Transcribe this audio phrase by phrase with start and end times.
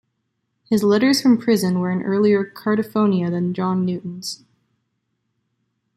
[0.67, 4.43] His "Letters from Prison" were an earlier "Cardiphonia" than John Newton's.